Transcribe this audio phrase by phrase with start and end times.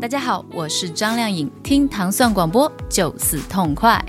[0.00, 4.02] 大家好，我是张靓颖，听糖蒜广播就是痛快。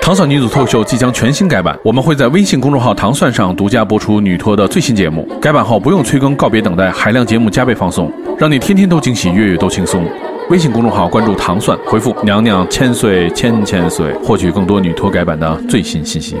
[0.00, 5.26] 糖蒜女子脱口秀即将全新改版，我们会在微信公众号“糖蒜”上独家播出女脱的最新节目。
[5.40, 10.04] 改版后不用催更，告别等待，海量节目加倍放送，让你天天都惊喜，月月都轻松。
[10.50, 16.34] 微信公众号关注“糖蒜”，回复“娘娘千岁千千岁”，获取更多女脱改版的最新信息。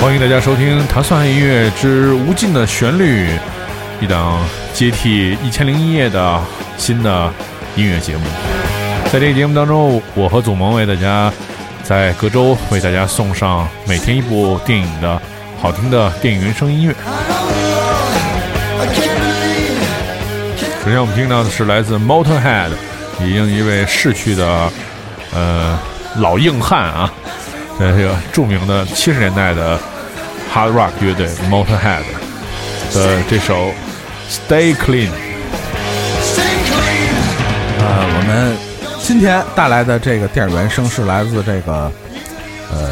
[0.00, 3.26] 欢迎大家收听《糖蒜音乐之无尽的旋律》，
[4.00, 4.40] 一档
[4.72, 6.40] 接替《一千零一夜》的
[6.76, 7.28] 新的
[7.74, 8.22] 音乐节目。
[9.12, 11.32] 在这个节目当中，我和祖萌为大家
[11.84, 15.20] 在隔周为大家送上每天一部电影的
[15.60, 16.94] 好听的电影原声音乐。
[20.82, 22.70] 首先，我们听到的是来自 Motorhead，
[23.20, 24.70] 已经一位逝去的
[25.34, 25.78] 呃
[26.16, 27.12] 老硬汉啊，
[27.78, 29.78] 这个著名的七十年代的
[30.52, 32.02] Hard Rock 乐队 Motorhead
[32.94, 33.72] 的这首
[34.30, 35.10] Stay Clean。
[37.78, 38.56] 呃，我们
[39.04, 41.92] 今天带来的这个电影原声是来自这个
[42.72, 42.90] 呃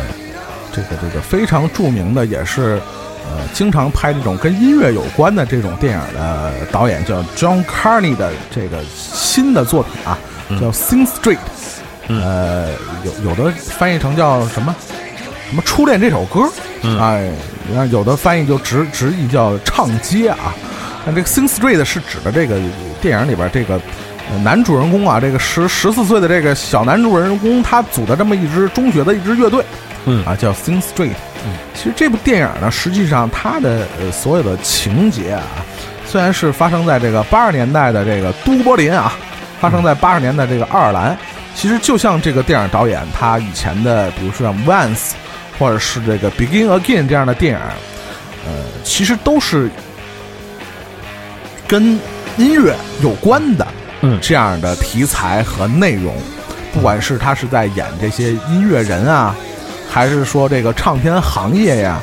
[0.70, 2.78] 这个这个非常著名的，也是
[3.24, 10.19] 呃经常拍这种跟音乐有关的这种电影的导演叫 John Carney 的这个新的作品啊，
[10.60, 11.38] 叫 Sing Street。
[12.08, 12.69] 呃，
[13.04, 14.76] 有有的翻译成叫什么
[15.48, 16.42] 什么初恋这首歌，
[17.00, 17.32] 哎，
[17.70, 20.54] 然后有的翻译就直直译叫唱街啊。
[21.06, 22.60] 那这个 Sing Street 是指的这个
[23.00, 23.80] 电影里边这个呃
[24.42, 29.65] 男主人公啊，这个十十四岁的这个小男主人公，他组的这么一支中学的一支乐队，
[30.06, 30.25] 嗯。
[30.25, 31.15] 啊，叫 Sing Street。
[31.45, 35.43] 嗯，其实这部电影呢，实际上它的呃所有的情节啊，
[36.06, 39.12] 虽然是发生在这个八十年代的这个都柏林啊，
[39.61, 41.19] 发生在八十年代这个爱尔兰，
[41.55, 45.12] 其实就像这个电影导演他以前的，比如说像 Once，
[45.59, 47.61] 或者是这个 Begin Again 这样的电影，
[48.47, 48.53] 呃，
[48.84, 49.69] 其实都是
[51.66, 51.99] 跟
[52.37, 53.66] 音乐有关的，
[54.02, 56.14] 嗯这样的题材和内容，
[56.72, 59.34] 不管是他是在演这些音乐人啊，
[59.90, 62.00] 还是说这个唱片行业呀，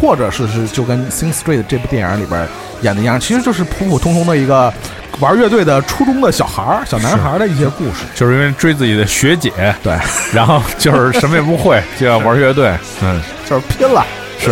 [0.00, 2.46] 或者是是就跟《Sing Street》这部电影里边
[2.82, 4.72] 演的一样，其实就是普普通通的一个
[5.20, 8.04] 玩乐队的初中的小孩儿、小男孩的一些故事。
[8.14, 9.96] 就是因为追自己的学姐，对，
[10.34, 12.72] 然后就是什么也不会，就要玩乐队。
[13.02, 14.04] 嗯，就是拼了。
[14.38, 14.50] 是。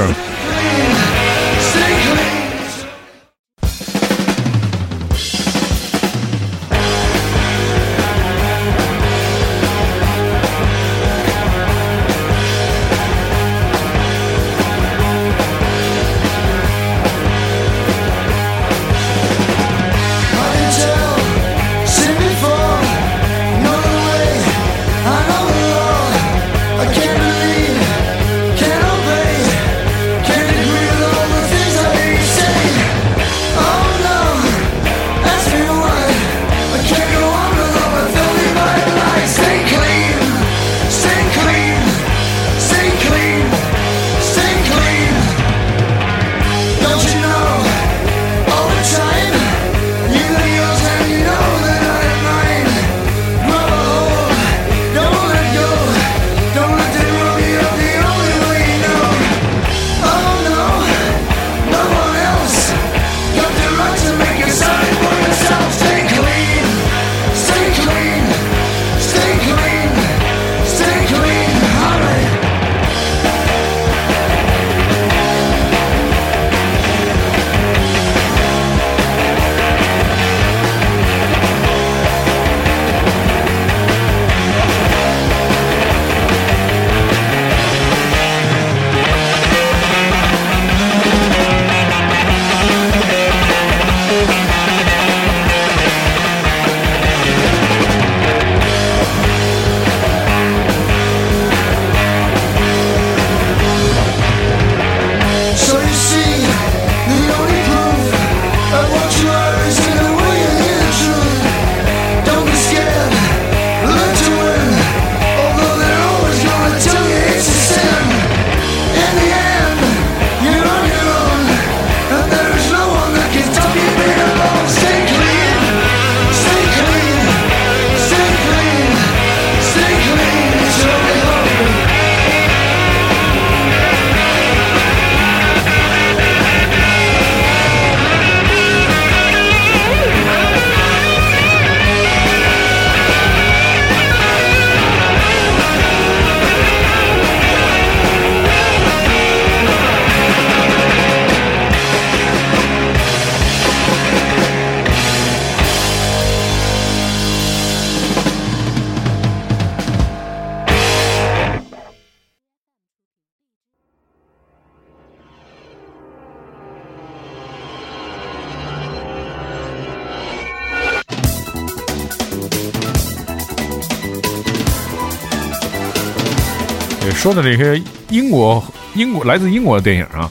[177.05, 178.63] 也说的这些英国、
[178.95, 180.31] 英国，来自英国的电影啊，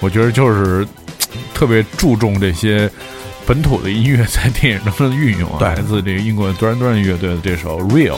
[0.00, 0.86] 我觉得就是
[1.54, 2.90] 特别注重这些
[3.46, 5.56] 本土的音乐在电影当中的运用啊。
[5.60, 8.16] 对，来自这个英国的 Duran Duran 乐队的这首 real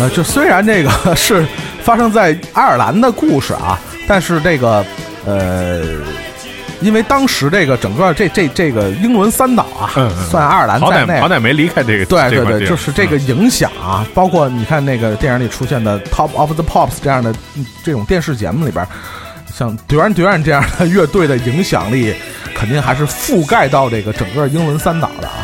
[0.00, 1.46] 呃，就虽然这个是
[1.82, 4.84] 发生在爱尔兰的故事啊，但是这个。
[5.28, 5.82] 呃，
[6.80, 11.20] 因为当时这个整个这这这个英伦三岛啊，嗯嗯算爱尔兰好在内。
[11.20, 13.26] 好，歹没离开这个对对对，这块地儿就是这个嗯。
[13.26, 18.86] 影响啊，包括你看那个电影里出现的《Top of the Pops》这样的嗯这种电视节目里边，
[19.52, 22.14] 像 Duran Duran 这样的乐队的影响力，
[22.54, 25.34] 肯定还是覆盖到这个整个英伦三岛的啊。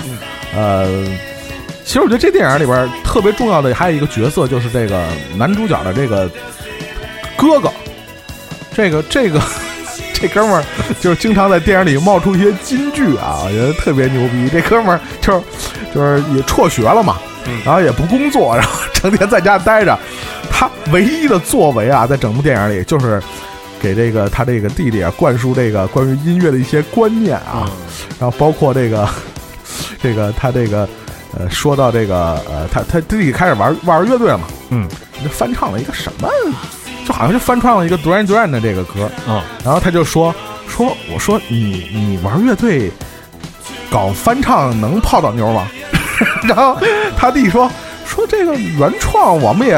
[0.56, 0.86] 呃，
[1.84, 5.04] 其实我觉得这电影里边特别重要的还有一个角色，就是这个
[5.36, 6.30] 男主角的这个
[7.36, 7.70] 哥哥，
[8.72, 9.40] 这个这个。
[10.20, 10.64] 这哥们儿
[11.00, 14.48] 就是经常在电影里冒出一些金句啊，我觉得特别牛逼。
[14.50, 15.42] 这哥们儿就是
[15.94, 17.18] 就是也辍学了嘛，
[17.64, 19.98] 然后也不工作，然后成天在家待着。
[20.50, 23.20] 他唯一的作为啊，在整部电影里就是
[23.80, 27.68] 给这个他这个弟弟啊灌输这个关于音乐的一些观念啊，
[28.20, 29.06] 然后包括这个
[30.00, 30.88] 这个他这个
[31.36, 34.88] 呃说到这个呃他他弟弟开始玩玩乐队了嘛，嗯
[35.22, 36.28] 就翻唱了一个什么，
[37.06, 40.34] 就好像就翻唱了一个 Duran Duran 的这个歌，嗯然后他就说
[40.68, 42.90] 说我说你你玩乐队
[43.90, 45.68] 搞翻唱能泡到妞吗？
[46.44, 46.78] 然后
[47.16, 47.70] 他弟说
[48.06, 49.74] 说这个原创我们也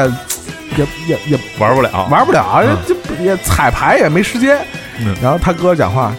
[0.77, 4.57] 也也也玩不了，玩不了，嗯这不也彩排也没时间。
[4.99, 6.13] 嗯然后他哥讲话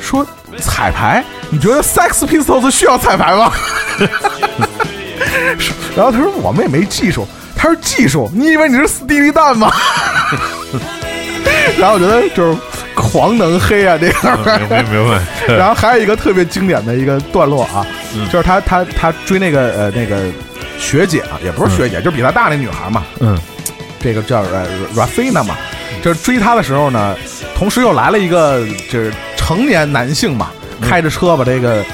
[0.00, 0.26] 说
[0.58, 3.52] 彩排，你觉得 Sex Pistols 需要彩排吗？
[5.96, 7.26] 然后他说我们也没技术，
[7.56, 9.70] 他说技术，你以为你是斯蒂利蛋吗？
[11.78, 12.58] 然后我觉得就是
[12.94, 14.58] 狂能黑啊，这嗯个。
[14.58, 15.20] 明白明白。
[15.54, 20.30] 然后还有一个特别经典的一个段落啊，嗯就是他他他追那个呃那个
[20.78, 23.36] 学姐啊，也不是学姐，就是比他大那女孩嘛，嗯
[24.00, 25.56] 这个叫呃 Rafina 嘛，
[26.02, 27.16] 就是追他的时候呢，
[27.56, 30.50] 同时又来了一个就是成年男性嘛，
[30.80, 31.84] 嗯开着车把这个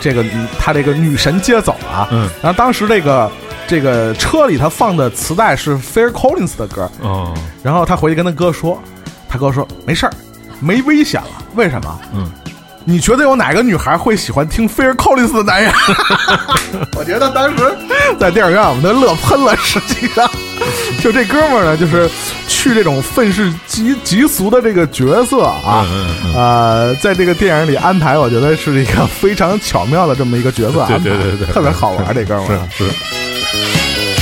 [0.00, 0.24] 这个
[0.58, 3.30] 他这个女神接走了，嗯然后当时这个
[3.66, 8.80] 这个车里他放的磁带是 Fair Collins 的歌，哦然后他回去跟他哥说，
[9.28, 10.12] 他哥说没事儿，
[10.60, 11.98] 没危险了，为什么？
[12.14, 12.30] 嗯，
[12.84, 15.72] 你觉得有哪个女孩会喜欢听 Fair Collins 的男人？
[16.96, 17.74] 我觉得当时
[18.20, 19.56] 在电影院我们都乐喷了。
[19.56, 20.28] 实际上，
[21.02, 22.08] 就这哥们儿呢，就是
[22.46, 32.14] 去这种愤世嫉嫉俗的这个角色啊，嗯嗯呃，在这个电影里安排，我觉得是一个非常巧妙的这么一个角色安排，对对对对特别好玩。
[32.14, 32.90] 这哥们儿是是
[33.52, 34.13] 是。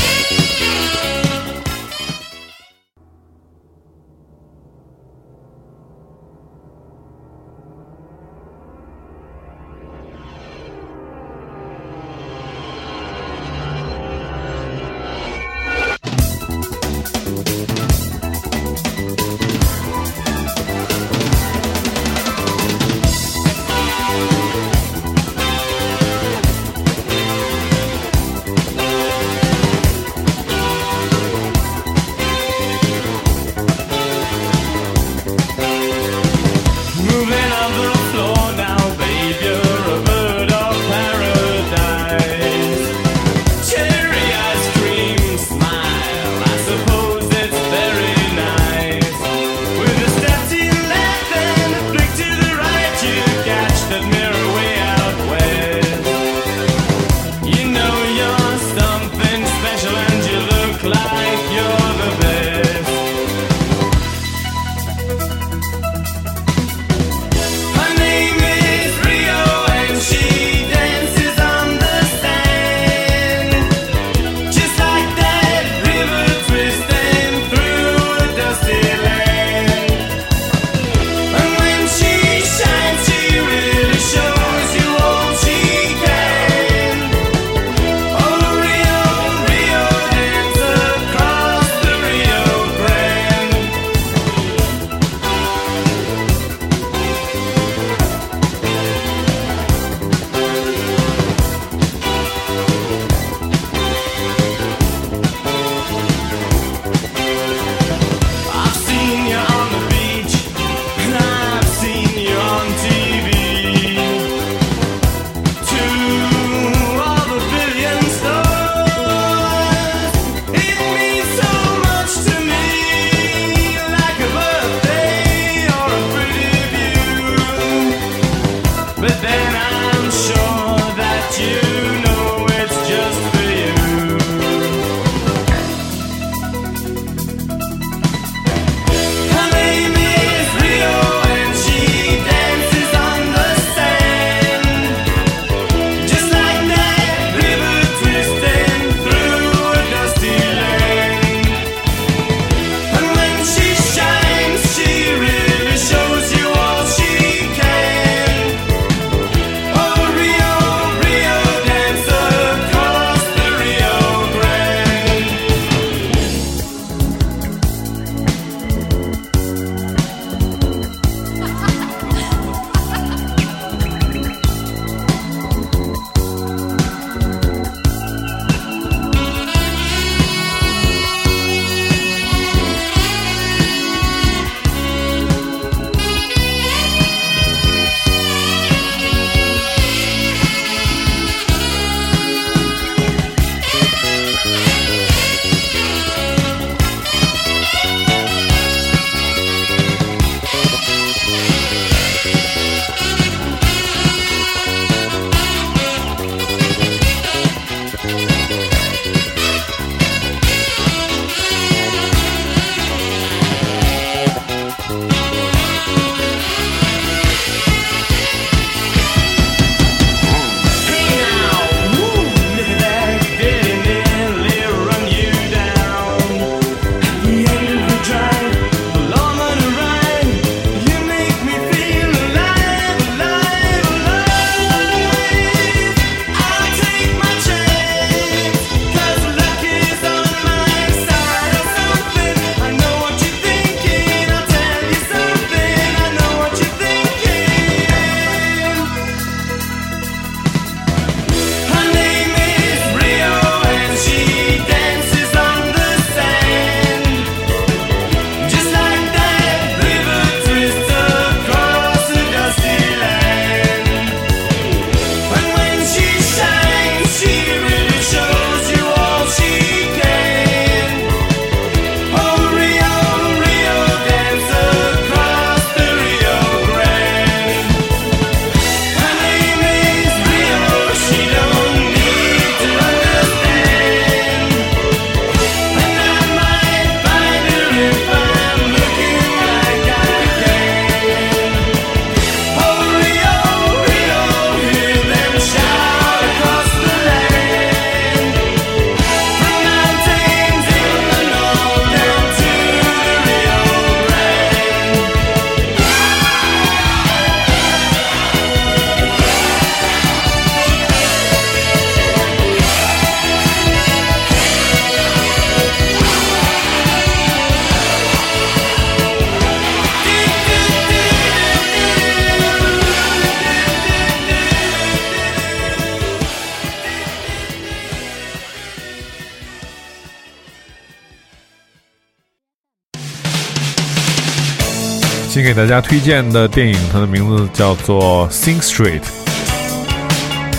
[335.32, 339.00] 先给大家推荐的电影，它的名字叫做《Sing Street》，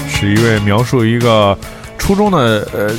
[0.09, 1.55] 是一位描述一个
[1.99, 2.91] 初中的呃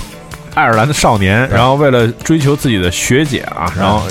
[0.54, 4.04] 爱尔兰的少年，然后为了追求自己的学姐啊，然后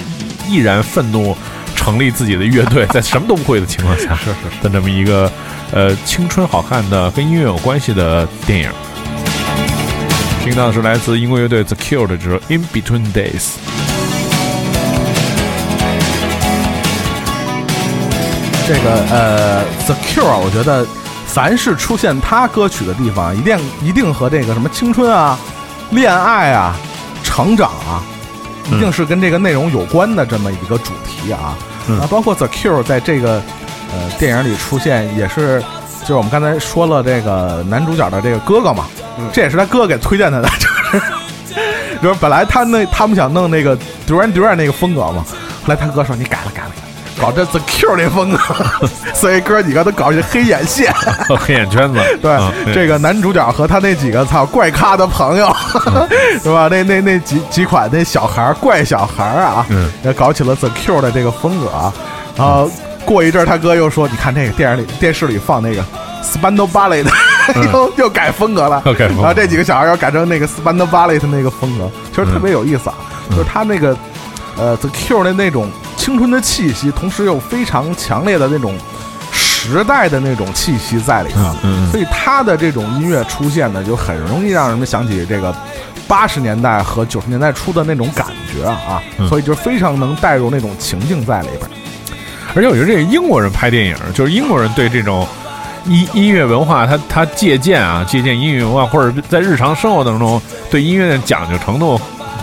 [0.45, 1.33] 毅然愤怒
[1.73, 5.31] 成立自己的乐队， 在什么都不会的情况下，是是的这么一个
[5.71, 8.69] 呃青春好看的跟音乐有关系的电影。
[10.43, 13.31] 听到的是来自英国乐队 The Cure 的这首《In Between Days》。
[18.65, 20.85] 这个呃，The Cure，啊我觉得
[21.27, 25.37] 凡是出现他歌曲的地方，一定一定和这个什么青春啊、
[25.89, 26.75] 恋爱啊、
[27.23, 28.01] 成长啊，
[28.71, 31.57] 一定是跟这个内容有关的这么一个主题啊。
[31.87, 33.41] 嗯啊，包括 The Cure 在这个
[33.91, 35.61] 呃电影里出现，也是
[36.01, 38.85] 就是我们刚才说了这个男主角的这个哥哥嘛，
[39.33, 40.67] 这也是他哥给推荐他的，就
[40.97, 43.77] 是就是本来他那他们想弄那个
[44.07, 45.25] Duran Duran 那个风格嘛，
[45.63, 46.69] 后来他哥说你改了改了。
[46.69, 48.37] 改了搞这 The Cure 那风格，
[49.13, 50.93] 所以哥几个都搞一黑眼线。
[51.39, 55.53] 黑眼圈子，对，啊这个男主角和他那几个操怪咖的朋友，
[56.41, 56.67] 是吧？
[56.69, 61.93] 那那那几几款那小孩儿怪小孩儿啊，嗯也搞起了 The Cure 的这个风格啊。
[62.35, 62.69] 然后
[63.05, 65.83] 过一阵儿，他哥又说：“你看这个电影里电视里放那个
[66.23, 67.11] Spandau Ballet 的，
[67.71, 68.81] 又又改风格了。
[68.85, 72.95] 又改风格然后这几个小孩儿要改成那个 Spandau Ballet 的那个风格，其实特别有意思啊。
[73.29, 73.95] 就是他那个
[74.57, 75.69] 呃 The Cure 的那种
[76.03, 78.77] 青春的气息，同时又非常强烈的那种
[79.31, 81.39] 时代的那种气息在里头。
[81.39, 85.55] 嗯嗯所以他的这种音乐出现呢，就很容易让人们想起这个
[86.05, 91.61] 八十年代和九十年代初的那种感觉啊，嗯所以就非常能带入那种情境在里边。
[92.53, 95.25] 而且我觉得这个英国人拍电影，就是英国人对这种
[95.85, 101.97] 音音乐文化，他他借鉴啊，借鉴音乐文化，或者在日常生活当中对音乐的讲究程度，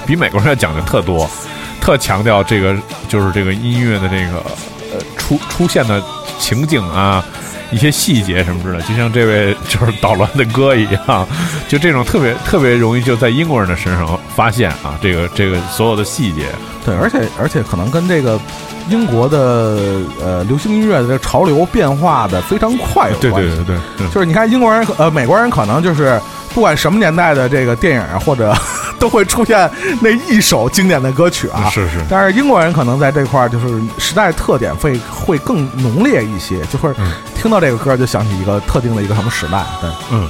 [0.07, 1.29] 比美国人要讲究特多，
[1.80, 2.76] 特强调这个
[3.08, 4.38] 就是这个音乐的这个
[4.92, 6.02] 呃出出现的
[6.38, 7.25] 情景啊。
[7.72, 11.25] 一些细节什么之类的，就像这位就是捣乱的哥一样，
[11.68, 16.46] 就这种特别特别容易就在英国人的身上发现啊，这个这个所有的细节，
[16.84, 18.40] 对，而且而且可能跟这个
[18.88, 23.50] 英国的呃流行音乐的这潮流变化的非常快有对关系。
[23.58, 26.20] 对对对，对就是你看英国人呃美国人可能就是
[26.54, 28.54] 不管什么年代的这个电影啊或者
[28.99, 39.64] 都会出现那一首经典的歌曲啊，是是，但是英国人可能在这块儿就是时代特点会会更浓烈一些，就会嗯听到这个歌就想起一个特定的一个什么时代。
[39.80, 40.28] 对，嗯。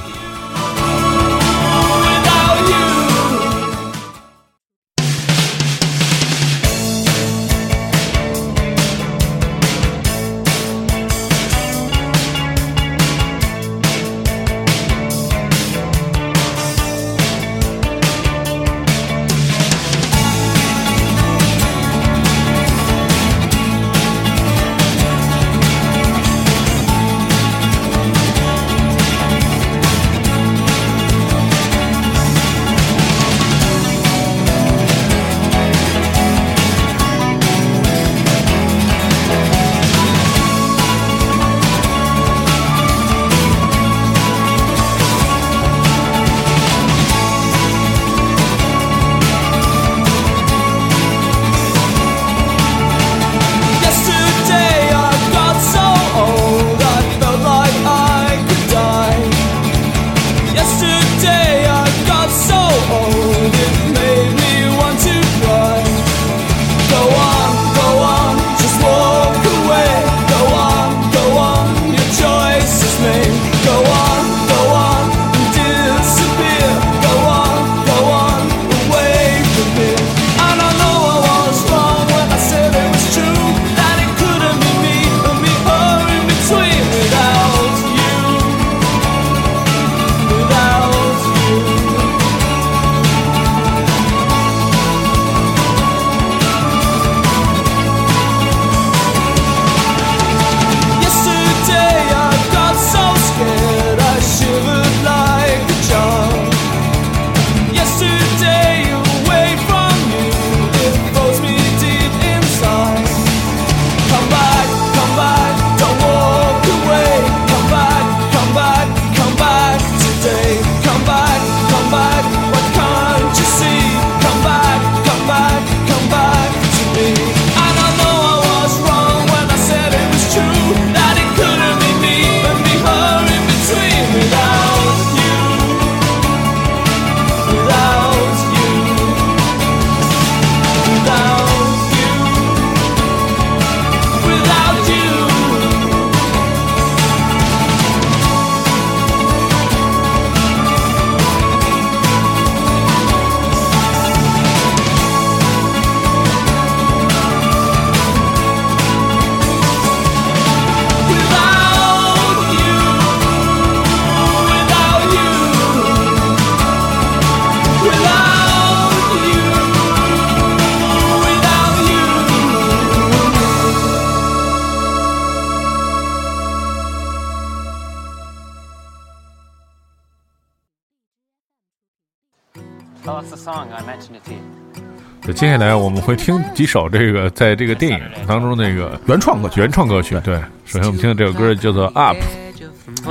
[185.35, 189.59] 接下来我们会听几首这个在这个电影当中那个原创歌曲。
[189.61, 190.19] 原创歌曲。
[190.23, 192.17] 对，首先我们听的这首歌叫做《Up》。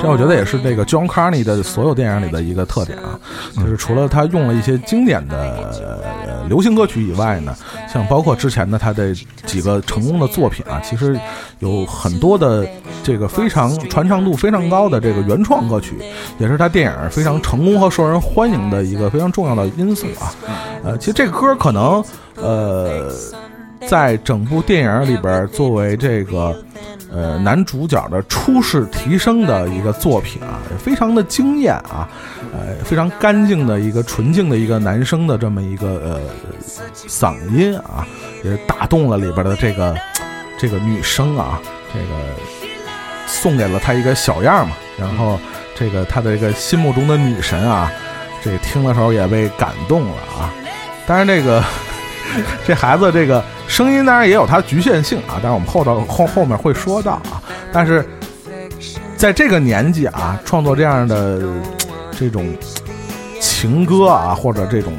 [0.01, 3.19] 这我觉得也是这个 John Carney 的所有电影里的一个特点啊，
[3.57, 7.55] 就是除了他用了一些经典的流行歌曲以外呢，
[7.93, 9.15] 像包括之前的他的
[9.47, 11.19] 几个成功的作品啊，其实
[11.61, 12.67] 有很多的
[13.03, 15.97] 这个非常传唱度非常高的这个原创歌曲，
[16.39, 20.35] 也是他电影非常成功和受人欢迎的一个非常重要的因素啊。
[20.83, 22.05] 呃，其实这个歌可能
[22.37, 23.13] 呃，
[23.87, 26.57] 在整部电影里边作为这个。
[27.13, 32.09] 呃，男主角的初试提升的一个作品啊，非常的惊艳啊，
[32.53, 36.21] 呃，非常干净的一个纯净的一个男生的这么一个呃
[36.95, 38.07] 嗓音啊，
[38.45, 39.95] 也打动了里边的这个
[40.57, 41.61] 这个女生啊，
[41.93, 42.15] 这个
[43.27, 45.39] 送给了他一个小样嘛，然后
[45.75, 47.91] 这个他的这个心目中的女神啊，
[48.43, 50.55] 这听的时候也被感动了啊，
[51.07, 51.63] 当然这个。
[52.67, 57.43] 这孩子这个声音当然也有它局限性啊，但是我们后头后后面会说到啊。
[57.73, 58.05] 但是
[59.17, 61.41] 在这个年纪啊，创作这样的
[62.19, 62.47] 这种
[63.41, 64.93] 情歌啊，或者这种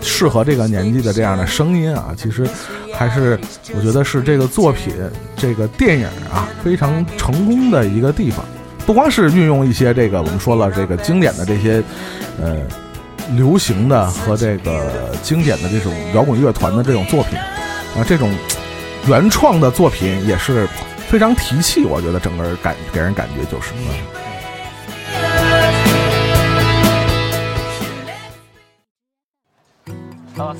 [0.00, 2.48] 适合这个年纪的这样的声音啊，其实
[2.94, 3.38] 还是
[3.74, 4.94] 我觉得是这个作品
[5.36, 8.44] 这个电影啊非常成功的一个地方。
[8.86, 11.82] 不光是运用一些这个我们说了这个经典的这些
[12.42, 12.56] 呃。
[13.36, 18.34] 流行的和这个经典的这种摇滚乐团的这种作品，啊，这种
[19.06, 20.66] 原创的作品也是
[21.08, 21.84] 非常提气。
[21.84, 23.72] 我觉得整个感给人感觉就是。
[30.40, 30.54] Oh,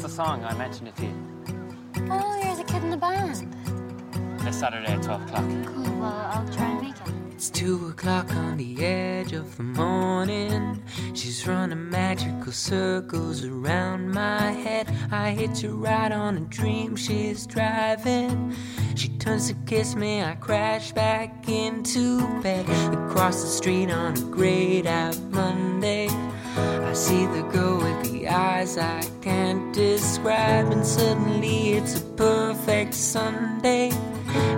[7.39, 10.83] It's two o'clock on the edge of the morning.
[11.15, 14.93] She's running magical circles around my head.
[15.13, 18.57] I hitch a ride on a dream she's driving.
[18.97, 22.69] She turns to kiss me, I crash back into bed.
[22.93, 26.09] Across the street on a grayed out Monday.
[26.57, 32.95] I see the girl with the eyes I can't describe, and suddenly it's a perfect
[32.95, 33.93] Sunday,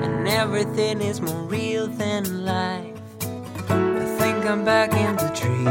[0.05, 2.97] and everything is more real than life.
[3.71, 5.69] I think I'm back in the dream.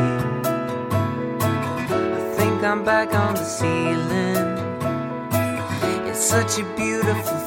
[2.17, 4.48] I think I'm back on the ceiling.
[6.10, 7.38] It's such a beautiful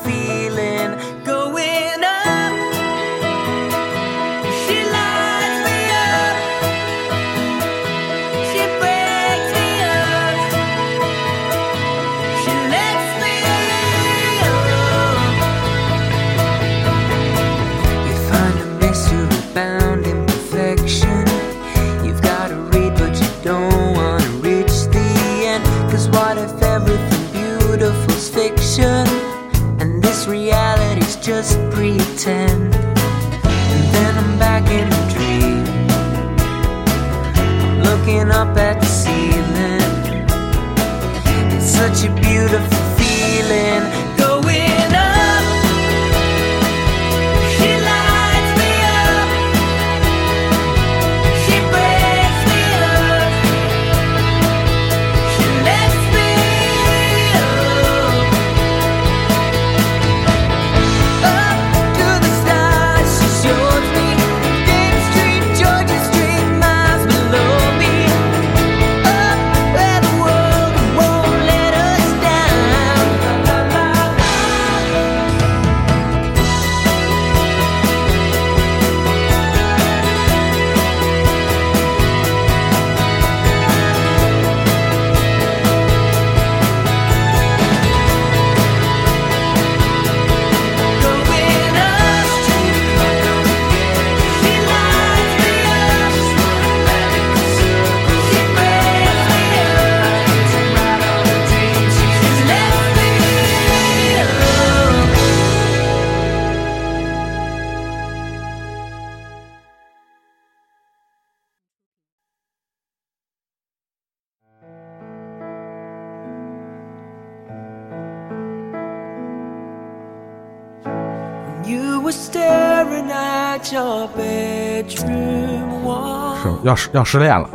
[126.62, 127.48] 要失要失恋了。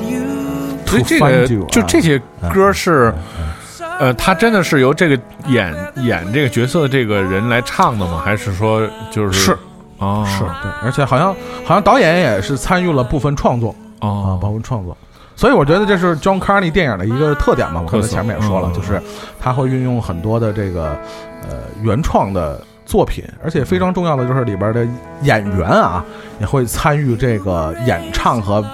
[0.00, 0.22] You.
[0.86, 2.20] 所以这个就这些
[2.52, 3.14] 歌是，
[4.00, 8.20] 呃，他真的是由这个演演这个角色的这个人来唱的吗？
[8.24, 9.58] 还是说就是是
[9.98, 11.32] 哦，是对，而且好像
[11.64, 14.96] 好像导演也是参与了部分创作啊，哦，包括创作。
[15.36, 19.00] 所以我觉得这是 John Carney 电影的一个特点嘛，我刚才前面也说了，嗯就是
[19.40, 20.88] 他会运用很多的这个
[21.48, 24.84] 呃原创的作品，而且非常重要的就是里边的
[25.22, 26.04] 演员啊
[26.40, 28.64] 也会参与这个演唱和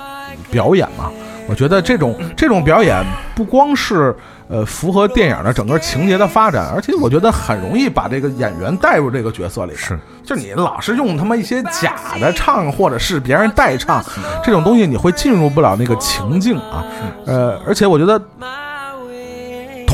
[0.51, 1.11] 表演嘛。
[1.49, 4.17] 我觉得这种这种表演不光是
[4.49, 9.73] 呃符合电影的整个情节的发展，而且我觉得很容易把这个演员带入这个角色里。
[9.77, 14.03] 是，就你老是用他妈一些假的唱，或者是别人代唱
[14.43, 16.83] 这种东西，你会进入不了那个情境啊。
[17.27, 18.21] 呃，而且我觉得，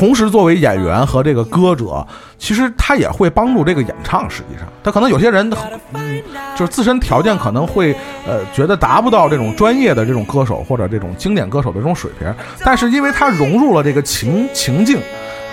[0.03, 2.05] 同时作为演员和这个歌者，
[2.37, 4.29] 其实他也会帮助这个演唱。
[4.29, 5.49] 实际上，他可能有些人，
[5.93, 6.21] 嗯，
[6.57, 7.95] 就是自身条件可能会
[8.27, 12.27] 呃觉得达不到这种专业的这种歌手或者这种经典歌手的这种水平，
[12.65, 14.99] 但是因为他融入了这个情情境。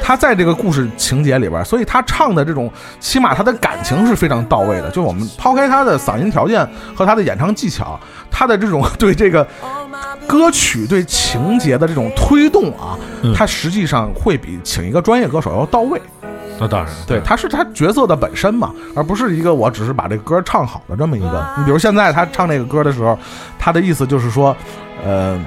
[0.02, 4.90] 他在这个故事情节里边，所以他唱的这种，起码他的感情是非常到位的。
[4.90, 7.98] 就我们抛开他的嗓音条件和他的演唱技巧，
[8.30, 9.46] 他的这种 对这个
[10.26, 16.00] 歌曲对情节的这种推动啊，嗯他实际上会比请一个专业歌手要到位。
[16.58, 21.46] 那当然，对，他是他角色的本身嘛，而不是一个我只是把这歌唱好的这么一个。
[21.56, 23.18] 你比如现在他唱这个歌的时候，
[23.58, 24.56] 他的意思就是说，
[25.04, 25.38] 呃。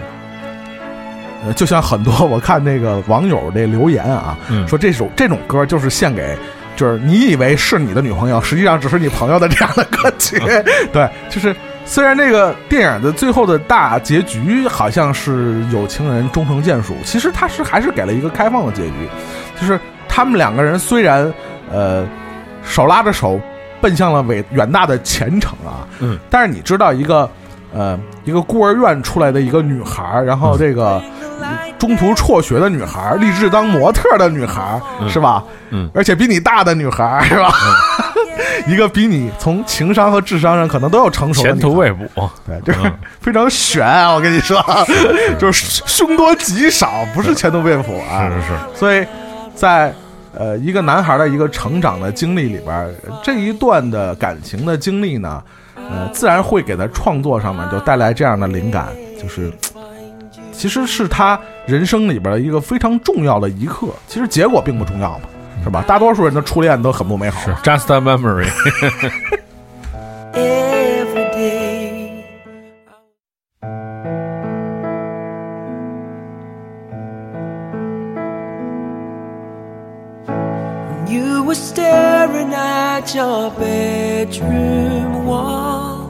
[1.45, 6.37] 呃，就像很多我看那个网友这留言啊，嗯说这首这种歌就是献给，
[6.75, 10.39] 就是你以为是你的女朋友，实际上只是你朋友的这样的歌曲。
[10.93, 19.09] 对，就是虽然这个电影的最后的大结局好像是有情人终成眷属，其实他是还是给了一个开放的结局，
[19.59, 21.31] 就是他们两个人虽然
[21.71, 22.05] 呃
[22.63, 23.39] 手拉着手
[23.81, 27.29] 奔向了伟远大的前程啊，嗯，但是你知道一个
[27.73, 31.01] 呃一个孤儿院出来的一个女孩儿，然后这个。
[31.77, 35.43] 中途辍学的女孩儿，立志当模特的女孩是吧？
[35.71, 37.51] 嗯而且比你大的女孩儿，是吧？
[38.65, 44.13] 一个比你从情商和智商上可能都要成熟的前途未卜，对，就是嗯非常悬啊！
[44.13, 44.63] 我跟你说，
[45.37, 48.29] 就是凶多吉少，不是前途未卜啊。
[48.29, 49.05] 是是是，所以
[49.53, 49.93] 在
[50.33, 52.89] 呃一个男孩的一个成长的经历里边儿，
[53.21, 55.43] 这一段的感情的经历呢，
[55.89, 58.87] 呃，自然会给他创作上面就带来这样的灵感，
[59.21, 59.51] 就是
[60.51, 63.87] 其实是他人生里边的一个非常重要的一刻。
[64.07, 65.25] 其实结果并不重要嘛，
[65.63, 65.83] 是吧？
[65.87, 67.39] 大多数人的初恋都很不美好。
[67.41, 68.47] 是 just a memory。
[83.03, 86.07] at your bedroom wall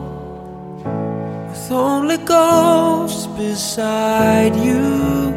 [1.49, 5.33] with only ghosts beside you.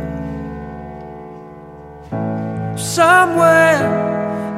[2.76, 3.86] Somewhere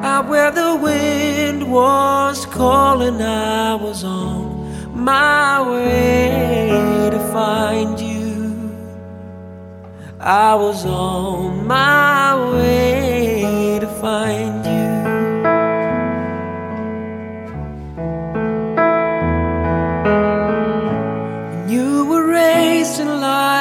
[0.02, 8.76] out where the wind was calling, I was on my way to find you.
[10.18, 14.87] I was on my way to find you.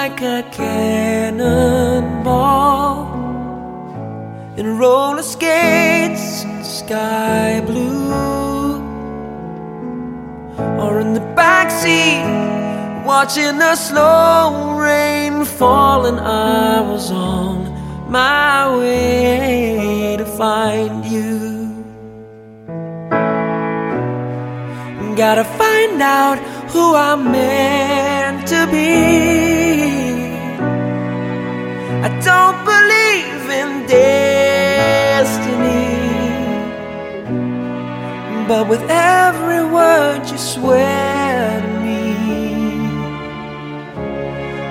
[0.08, 1.43] Like a cannonball
[4.56, 8.78] in roller skates and sky blue,
[10.82, 12.24] or in the backseat
[13.06, 21.36] watching the slow rain fall, and I was on my way to find you.
[25.17, 26.39] Gotta find out
[26.72, 27.30] who I'm
[28.38, 30.28] meant to be.
[32.04, 35.45] I don't believe in destiny.
[38.47, 42.15] But with every word you swear to me,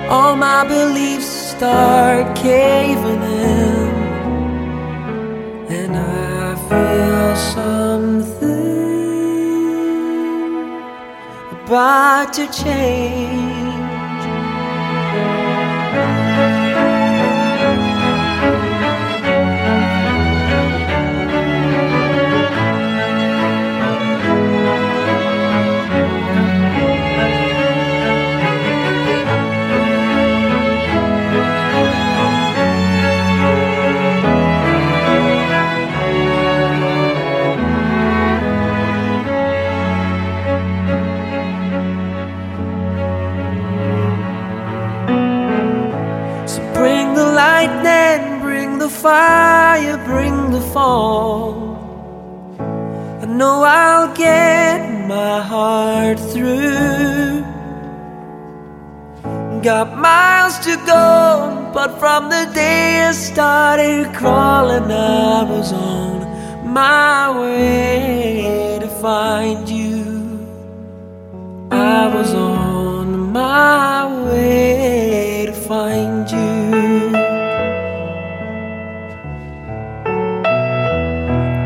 [0.09, 3.95] all my beliefs start caving in.
[5.69, 8.47] And I feel something
[11.51, 13.56] about to change.
[49.07, 51.49] Fire, bring the fall.
[53.23, 57.45] I know I'll get my heart through.
[59.69, 61.05] got miles to go,
[61.77, 66.17] but from the day I started crawling, I was on
[66.81, 69.97] my way to find you.
[71.71, 73.07] I was on
[73.41, 76.46] my way to find you.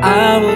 [0.03, 0.50] I will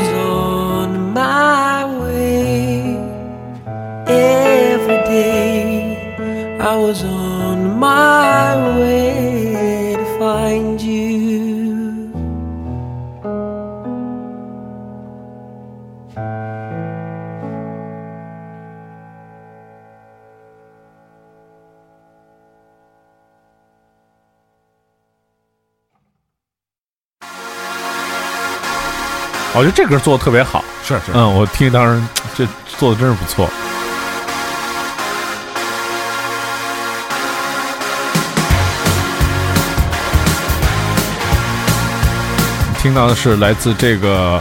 [29.57, 30.63] 我觉得这歌做的特别好。
[30.83, 32.03] 是是，嗯，我听当时
[32.35, 32.45] 这
[32.77, 33.49] 做的真是不错。
[42.81, 44.39] 听到的是来自这个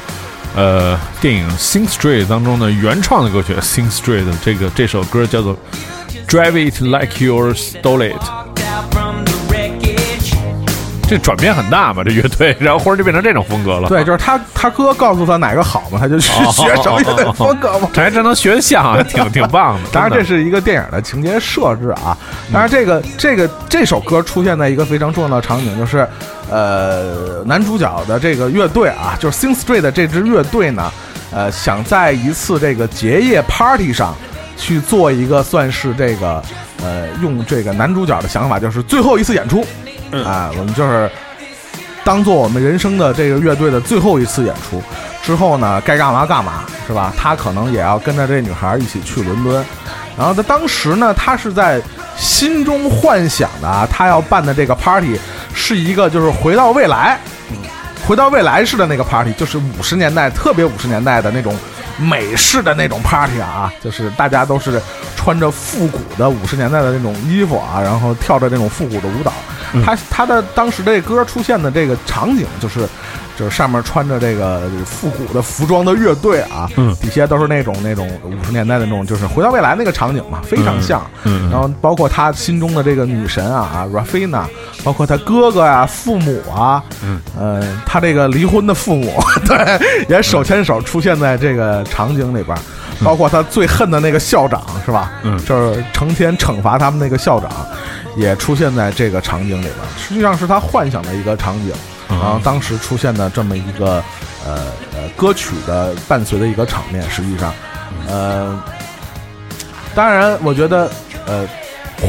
[0.55, 5.57] 呃电影《Sing Street》当中的原创的歌曲《Sing Street》这个这首歌叫做
[6.29, 8.21] 《Drive It Like You're Stole It》。
[11.07, 13.89] 这转变很大嘛，这乐队，然后忽然就变成这种风格了。
[13.89, 17.89] 对，就是他他哥告诉他哪个好嘛，他就去哦，学什么乐队风格嘛。
[17.93, 19.91] 这还真能学像，挺 挺棒的。
[19.93, 22.17] 当然，这是一个电影的情节设置啊。
[22.53, 26.09] 当然，这个这个这首歌出现在一个非常重要的场景，就是
[26.51, 30.91] 呃，男主角的这个乐队啊，就是 Sing Street 的这支乐队呢，
[31.31, 34.15] 呃，想在一次这个结业 party 上
[34.57, 36.43] 去做一个算是这个
[36.83, 39.65] 呃，用这个男主角的想法，就是最后一次演出
[40.23, 41.11] 哎，我们就是
[42.05, 44.83] 当做我们人生的这个乐队的最后一次演出。
[45.23, 47.11] 之后呢，该干嘛干嘛，是吧？
[47.17, 49.65] 他可能也要跟着这女孩一起去伦敦。
[50.19, 51.81] 然后在当时呢，他是在
[52.15, 55.19] 心中幻想的啊，他要办的这个 party
[55.55, 57.19] 是一个就是回到未来，
[58.07, 61.57] 回到未来式的那个 party，就是五十年代特别五十年代的那种
[61.99, 64.81] 美式的那种 party 啊，就是大家都是
[65.17, 69.33] 穿着复古的五十年代的那种衣服啊，然后跳着那种复古的舞蹈。
[69.85, 72.89] 他他的当时这歌出现的这个场景就是。
[73.37, 76.95] 就是上面穿着这个复古的服装的乐队啊，嗯。
[76.97, 81.05] 底下都是那种那种五十年代的那种，就是回到未来那个场景嘛，非常像。
[81.25, 84.45] 嗯然后包括他心中的这个女神啊啊 Rafina，
[84.83, 87.21] 包括他哥哥啊、父母啊，嗯。
[87.39, 89.13] 呃，他这个离婚的父母，
[89.47, 92.61] 对，也手牵手出现在这个场景里边儿，
[93.05, 95.13] 包括他最恨的那个校长是吧？
[95.25, 95.37] 嗯。
[95.45, 97.51] 就是成天惩罚他们那个校长，
[98.17, 101.73] 也出现在这个场景里边儿，实际上是他幻想的一个场景。
[102.15, 104.03] 嗯然后当时出现的这么一个
[104.47, 104.57] 呃
[104.95, 107.53] 呃歌曲的伴随的一个场面，实际上，
[108.09, 108.63] 呃，
[109.95, 110.91] 当然我觉得
[111.27, 111.47] 呃，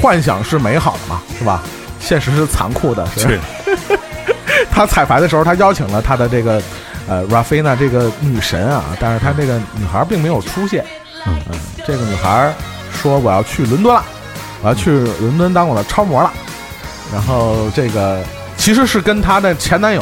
[0.02, 1.62] 幻想是美好的嘛，是吧？
[2.00, 3.40] 现实是残酷的，是是
[4.72, 6.62] 他彩排的时候，他邀请了他的这个
[7.08, 10.86] 呃 Rafina 这个女神啊，但是他这个女孩并没有出现。
[11.26, 11.42] 嗯
[11.88, 12.54] 这个女孩
[12.92, 14.04] 说我要去伦敦了，
[14.62, 16.32] 我要去伦敦当我的超模了。
[17.14, 18.22] 然后这个
[18.58, 20.02] 其实是跟她的前男友，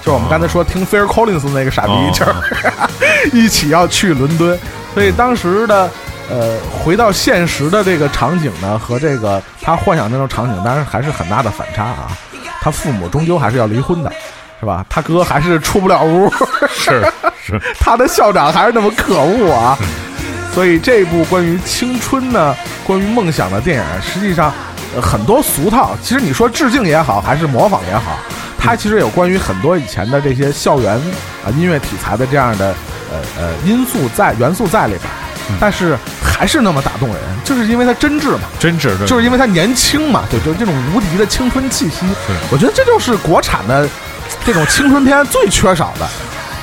[0.00, 4.58] 就是我们刚才说听 Phil Collins 那个傻逼，哦就是 一起要去伦敦。
[4.94, 5.90] 所以当时的
[6.30, 12.10] 呃回到现实的这个场景呢，和这个他幻想那种场景，当然还是很大的反差啊。
[12.60, 14.12] 他父母终究还是要离婚的，
[14.58, 14.84] 是吧？
[14.88, 16.30] 他哥还是出不了屋，
[16.68, 17.02] 是
[17.42, 19.78] 是， 他的校长还是那么可恶啊。
[20.52, 24.69] 所以这部关于青春呢、关于梦想的电影，实际上、呃、
[25.02, 25.96] 很多俗套。
[26.02, 28.18] 其实你说致敬也好，还是模仿也好，
[28.58, 30.94] 它其实有关于很多以前的这些校园
[31.44, 32.74] 啊、音乐题材的这样的
[33.12, 35.02] 呃呃因素在元素在里边，
[35.60, 38.40] 但是还是那么打动人，就是因为它真挚嘛。
[38.58, 42.06] 真挚的，就是因为它年轻嘛，对，就是这种无敌的青春气息。
[42.50, 43.88] 我觉得这就是国产的
[44.44, 46.08] 这种青春片最缺少的。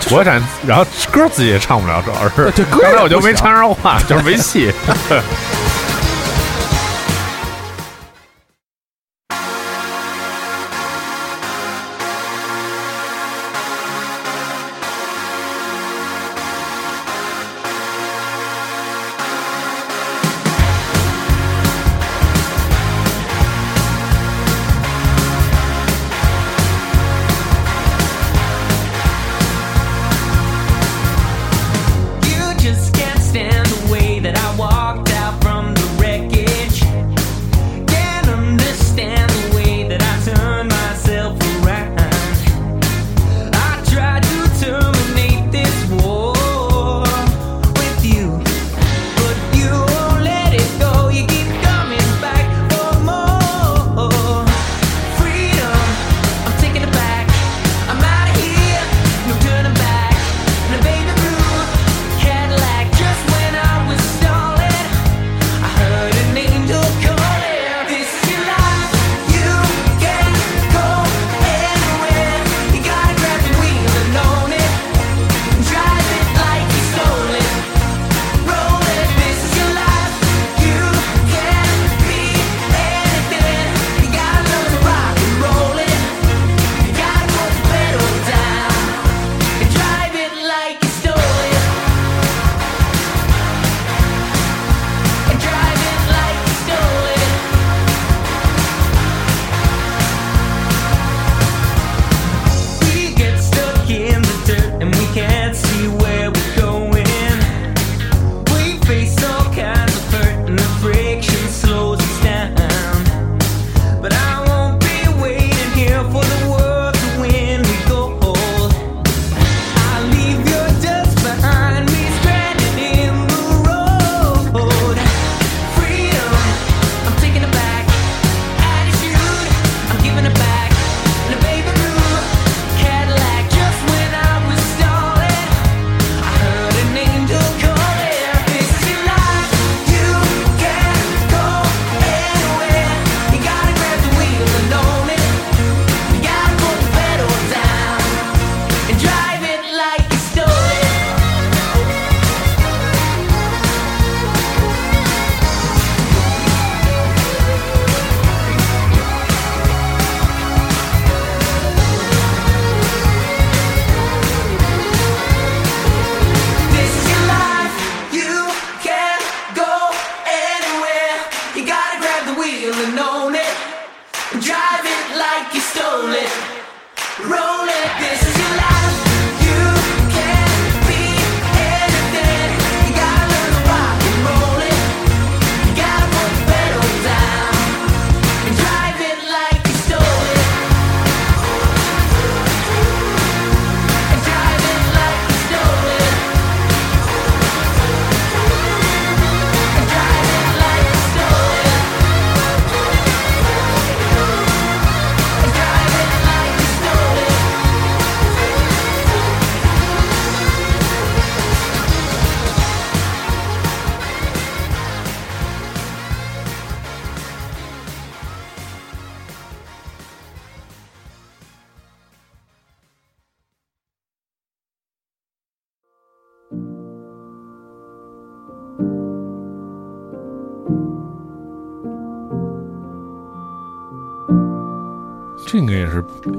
[0.10, 4.72] 国产，然后歌自己也唱不了，主要是对歌刚才我就没不行唱上话，就是没戏。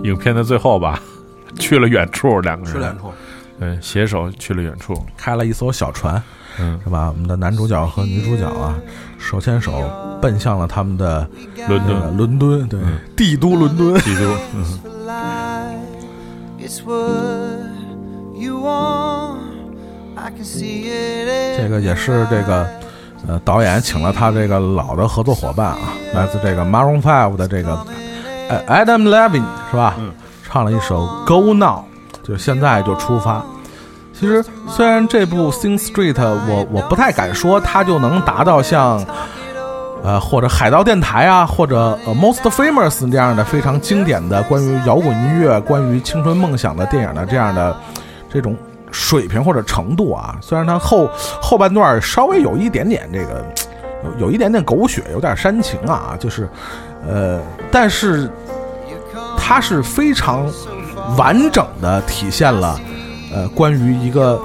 [0.08, 1.00] 影片的最后吧？
[1.58, 3.12] 去了远处，两个人去远处
[3.58, 4.94] 对，携手去了远处。
[5.16, 6.22] 开了一艘小船，
[6.60, 7.08] 嗯，是吧？
[7.08, 8.74] 我们的男主角和女主角啊，
[9.18, 9.90] 手牵手
[10.20, 11.28] 奔向了他们的
[11.68, 13.94] 伦敦那个伦敦，对，嗯帝都伦敦。
[14.00, 14.78] 帝都， 嗯.
[21.56, 22.68] 这个也是这个
[23.26, 27.84] 呃导演请了他这个老的合作伙伴啊，来自这个 Maroon Five 的这个
[28.48, 29.94] 呃 Adam Levine 是吧？
[29.98, 30.12] 嗯，
[30.44, 31.84] 唱了一首 Go Now，
[32.22, 33.42] 就现在就出发。
[34.12, 39.04] 其实虽然这部 Sing Street 我我不太敢说它就能达到像
[40.02, 47.76] 呃或者海盗电台啊，或者呃 Most Famous 这样的非常经典的关于摇滚音乐、关于青春梦想的电影的这样的
[48.28, 48.56] 这种
[48.90, 50.36] 水平或者程度啊。
[50.40, 51.08] 虽然它后
[51.40, 53.44] 后半段稍微有一点点这个
[54.18, 56.48] 有有一点点狗血，有点煽情啊，就是
[57.06, 57.40] 呃，
[57.70, 58.30] 但是
[59.36, 60.46] 它是非常
[61.16, 62.78] 完整的体现了
[63.34, 64.40] 呃关于一个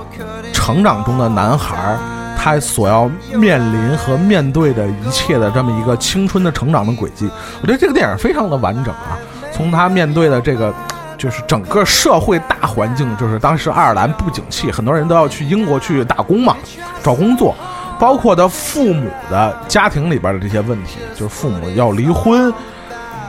[0.51, 1.97] 成长中的男孩。
[2.35, 7.29] 他所要面临和面对的一切的这么一个青春的成长的轨迹，
[7.61, 9.15] 我觉得这个电影非常的完整啊。
[9.53, 10.73] 从他面对的这个，
[11.17, 16.57] 就是整个社会大环境，就是当时爱尔兰不景气，很多人都要去英国去打工嘛，
[17.01, 17.55] 找工作，
[17.99, 22.53] 包括他父母的家庭里边的这些问题，就是父母要离婚，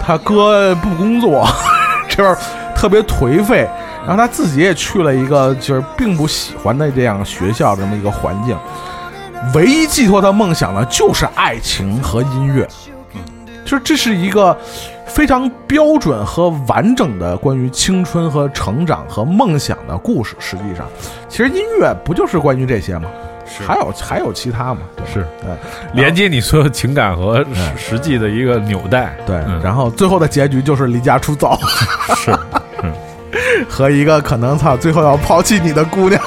[0.01, 1.47] 他哥不工作，
[2.09, 2.37] 这边
[2.75, 3.69] 特别颓废，
[4.07, 8.57] 然后他自己也去了一个就是并不喜欢的这样学校这么一个环境。
[9.55, 12.67] 唯一寄托他梦想的就是爱情和音乐，
[13.15, 13.21] 嗯
[13.65, 14.57] 就是这是一个
[15.07, 20.35] 非常标准和完整的关于青春和成长和梦想的故事。
[20.39, 20.87] 实际上，
[21.29, 23.09] 其实音乐不就是关于这些吗？
[23.47, 24.81] 是还有还有其他嘛？
[24.97, 25.51] 对是对
[25.93, 27.45] 连接你所有情感和
[27.77, 29.17] 实实际的一个纽带。
[29.27, 31.59] 对，嗯然后最后的结局就是离家出走，
[32.17, 32.33] 是，
[33.69, 36.21] 和一个可能操最后要抛弃你的姑娘。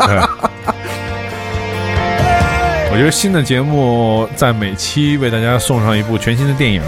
[2.90, 6.82] 我觉得新的节目在每期为大家送上一部全新的电影。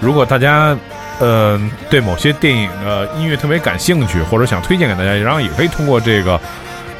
[0.00, 0.74] 如果大家
[1.18, 1.60] 呃
[1.90, 6.40] 对某些电影的音乐特别感兴趣，或者想推荐给大家，然后也可以通过这个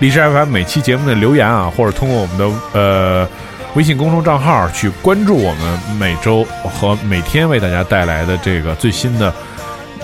[0.03, 3.29] 荔枝 FM 每期节目的留言啊，或者通过我们的呃
[3.75, 9.33] 微信公众账号去关注我们每周和每天为大家带来的这个最新的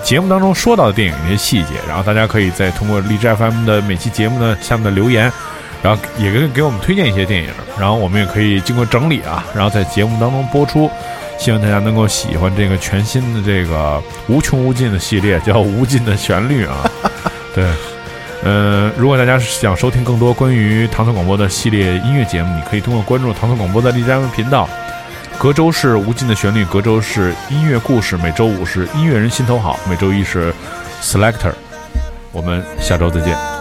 [0.01, 5.29] 节目当中说到的电影一些细节，然后大家可以再通过荔枝 FM 的每期节目的下面的留言，
[5.83, 10.89] 然后也给给我们推荐一些电影，然后我们也可以经过整理啊，然后在节目当中播出。
[11.37, 16.89] 希望大家能够喜欢这个全新的这个无穷无尽的系列，叫《无尽的旋律》啊。
[17.53, 17.65] 对，
[18.43, 24.67] 呃，如果大家想收听更多关于唐宋广播的系列音乐节目，你可以通过关注唐宋广播的荔枝 m 频道。
[25.37, 30.53] 隔周是无尽的旋律，隔周是音乐故事，每周五是音乐人心头好，每周一是
[31.01, 31.53] Selector。
[32.31, 33.58] 我们下周再见。